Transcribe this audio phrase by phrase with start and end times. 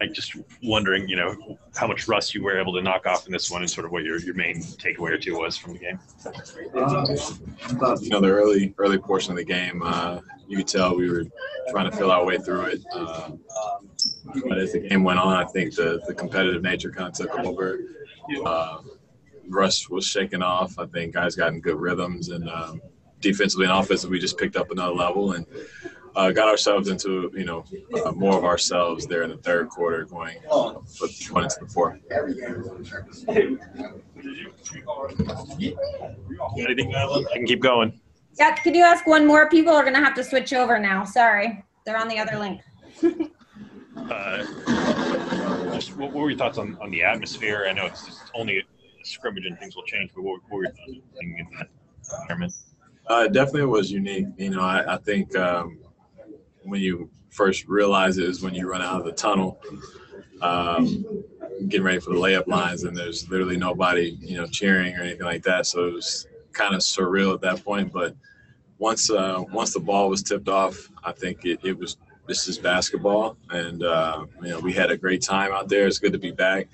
[0.00, 3.32] Like just wondering, you know, how much rust you were able to knock off in
[3.32, 5.78] this one, and sort of what your, your main takeaway or two was from the
[5.78, 5.98] game.
[6.74, 11.10] Uh, you know, the early early portion of the game, uh, you could tell we
[11.10, 11.24] were
[11.68, 12.80] trying to feel our way through it.
[12.94, 13.32] Uh,
[14.48, 17.38] but as the game went on, I think the the competitive nature kind of took
[17.38, 17.80] over.
[18.46, 18.78] Uh,
[19.48, 20.78] rust was shaken off.
[20.78, 22.80] I think guys got in good rhythms, and um,
[23.20, 25.46] defensively and offensively, we just picked up another level and
[26.16, 27.64] uh, got ourselves into you know
[28.04, 30.74] uh, more of ourselves there in the third quarter, going uh,
[31.28, 31.98] going into the fourth.
[36.58, 38.00] Anything, I can keep going.
[38.38, 39.48] Yeah, could you ask one more?
[39.48, 41.04] People are gonna have to switch over now.
[41.04, 42.60] Sorry, they're on the other link.
[43.96, 44.44] Uh,
[45.74, 47.66] just what, what were your thoughts on, on the atmosphere?
[47.68, 48.62] I know it's just only a
[49.04, 51.68] scrimmage and things will change, but what, what were your thoughts being in that
[52.22, 52.52] environment?
[53.08, 54.26] Uh, it definitely was unique.
[54.36, 55.78] You know, I, I think um,
[56.62, 59.60] when you first realize it is when you run out of the tunnel,
[60.42, 61.04] um,
[61.68, 65.26] getting ready for the layup lines, and there's literally nobody, you know, cheering or anything
[65.26, 65.66] like that.
[65.66, 67.92] So it was kind of surreal at that point.
[67.92, 68.14] But
[68.78, 72.58] once uh, once the ball was tipped off, I think it, it was this is
[72.58, 75.86] basketball, and uh, you know we had a great time out there.
[75.86, 76.68] It's good to be back.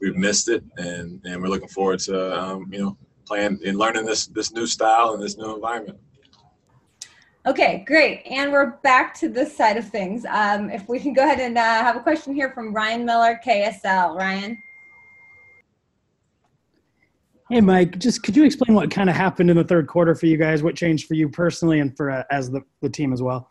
[0.00, 4.06] We've missed it, and and we're looking forward to um, you know playing and learning
[4.06, 5.98] this this new style and this new environment.
[7.46, 8.22] Okay, great.
[8.24, 10.24] And we're back to this side of things.
[10.24, 13.38] Um, if we can go ahead and uh, have a question here from Ryan Miller,
[13.44, 14.16] KSL.
[14.16, 14.56] Ryan.
[17.50, 20.24] Hey, Mike, just could you explain what kind of happened in the third quarter for
[20.24, 20.62] you guys?
[20.62, 23.46] What changed for you personally and for uh, as the, the team as well?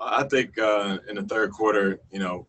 [0.00, 2.46] I think uh, in the third quarter, you know,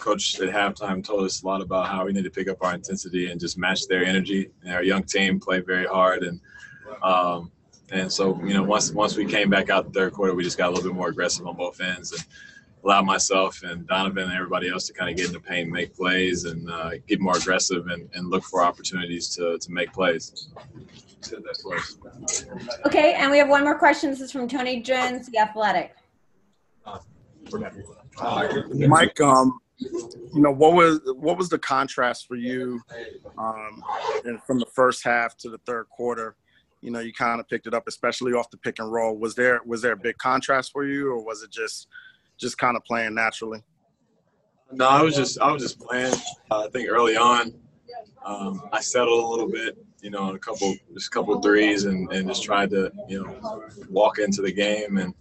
[0.00, 2.74] coach at halftime told us a lot about how we need to pick up our
[2.74, 4.50] intensity and just match their energy.
[4.62, 6.40] And our young team played very hard, and
[7.02, 7.50] um,
[7.90, 10.58] and so you know, once once we came back out the third quarter, we just
[10.58, 12.24] got a little bit more aggressive on both ends and
[12.84, 15.94] allowed myself and Donovan and everybody else to kind of get in the paint, make
[15.94, 20.48] plays, and uh, get more aggressive and, and look for opportunities to to make plays.
[22.86, 24.10] Okay, and we have one more question.
[24.10, 25.94] This is from Tony Jones, the Athletic.
[28.88, 32.80] Mike, um, you know what was what was the contrast for you
[33.38, 33.82] um,
[34.24, 36.36] and from the first half to the third quarter?
[36.82, 39.16] You know, you kind of picked it up, especially off the pick and roll.
[39.16, 41.88] Was there was there a big contrast for you, or was it just
[42.38, 43.62] just kind of playing naturally?
[44.72, 46.14] No, I was just I was just playing.
[46.50, 47.54] Uh, I think early on,
[48.24, 52.12] um, I settled a little bit, you know, a couple just a couple threes, and,
[52.12, 54.98] and just tried to you know walk into the game.
[54.98, 55.14] And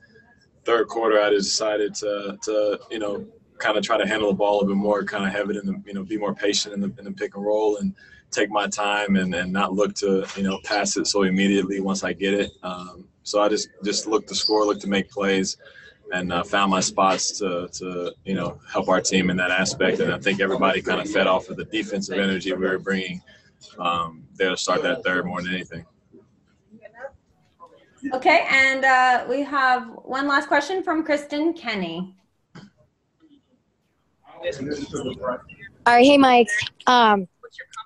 [0.66, 3.26] third quarter, I decided to to you know
[3.58, 5.66] kind of try to handle the ball a bit more, kind of have it in
[5.66, 7.96] the, you know, be more patient in the, in the pick and roll and
[8.36, 12.04] take my time and, and not look to, you know, pass it so immediately once
[12.04, 12.52] I get it.
[12.64, 15.58] Um, so I just, just look to score, look to make plays
[16.14, 20.00] and uh, found my spots to, to, you know, help our team in that aspect.
[20.00, 23.22] And I think everybody kind of fed off of the defensive energy we were bringing
[23.80, 25.86] um, there to start that third more than anything.
[28.14, 32.16] Okay, and uh, we have one last question from Kristen Kenny.
[35.88, 36.48] All right, hey Mike.
[36.86, 37.28] Um,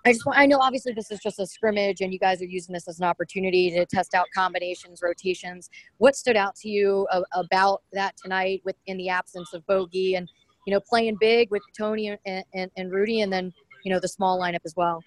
[0.05, 2.45] I just want, I know obviously this is just a scrimmage and you guys are
[2.45, 5.69] using this as an opportunity to test out combinations, rotations.
[5.97, 10.29] What stood out to you about that tonight with in the absence of Bogey and
[10.65, 13.51] you know playing big with Tony and, and, and Rudy and then
[13.83, 15.01] you know the small lineup as well?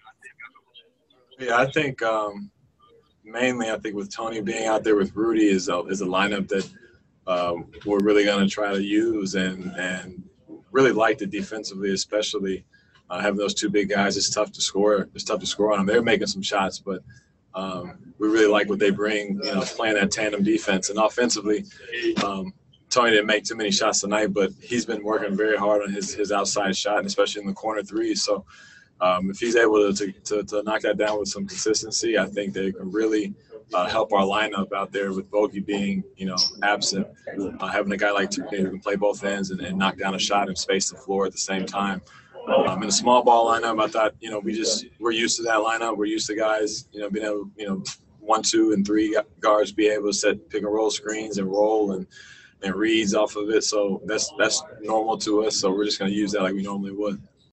[1.38, 2.50] Yeah, I think um,
[3.24, 6.48] mainly I think with Tony being out there with Rudy is a, is a lineup
[6.48, 6.68] that
[7.26, 10.22] um, we're really going to try to use and and
[10.72, 12.64] really liked it defensively, especially
[13.12, 14.16] uh, having those two big guys.
[14.16, 15.06] It's tough to score.
[15.14, 15.86] It's tough to score on them.
[15.86, 17.02] They're making some shots, but
[17.54, 19.38] um, we really like what they bring.
[19.44, 21.66] You know, playing that tandem defense and offensively.
[22.24, 22.54] Um,
[22.88, 26.14] Tony didn't make too many shots tonight, but he's been working very hard on his
[26.14, 28.14] his outside shot, and especially in the corner three.
[28.14, 28.44] So.
[29.00, 32.54] Um, if he's able to, to, to, knock that down with some consistency, I think
[32.54, 33.34] they can really
[33.74, 37.08] uh, help our lineup out there with Bogey being, you know, absent.
[37.58, 40.14] Uh, having a guy like Tony who can play both ends and, and, knock down
[40.14, 42.00] a shot and space the floor at the same time.
[42.48, 45.42] Um, in a small ball lineup, I thought, you know, we just we're used to
[45.44, 45.96] that lineup.
[45.96, 47.82] We're used to guys, you know, being able, you know,
[48.18, 51.92] one, two, and three guards be able to set pick and roll screens and roll
[51.92, 52.06] and
[52.62, 53.64] and reads off of it.
[53.64, 55.56] So that's that's normal to us.
[55.56, 57.20] So we're just going to use that like we normally would.